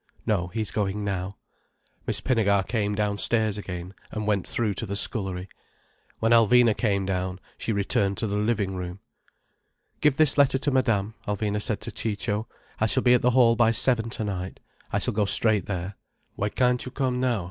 "No. 0.25 0.47
He's 0.47 0.71
going 0.71 1.05
now." 1.05 1.37
Miss 2.07 2.21
Pinnegar 2.21 2.63
came 2.67 2.95
downstairs 2.95 3.55
again, 3.55 3.93
and 4.09 4.25
went 4.25 4.47
through 4.47 4.73
to 4.73 4.87
the 4.87 4.95
scullery. 4.95 5.47
When 6.19 6.31
Alvina 6.31 6.75
came 6.75 7.05
down, 7.05 7.39
she 7.55 7.71
returned 7.71 8.17
to 8.17 8.25
the 8.25 8.37
living 8.37 8.75
room. 8.75 8.99
"Give 9.99 10.17
this 10.17 10.39
letter 10.39 10.57
to 10.57 10.71
Madame," 10.71 11.13
Alvina 11.27 11.61
said 11.61 11.81
to 11.81 11.91
Ciccio. 11.91 12.47
"I 12.79 12.87
shall 12.87 13.03
be 13.03 13.13
at 13.13 13.21
the 13.21 13.29
hall 13.29 13.55
by 13.55 13.69
seven 13.69 14.09
tonight. 14.09 14.59
I 14.91 14.97
shall 14.97 15.13
go 15.13 15.25
straight 15.25 15.67
there." 15.67 15.93
"Why 16.35 16.49
can't 16.49 16.83
you 16.83 16.91
come 16.91 17.19
now?" 17.19 17.39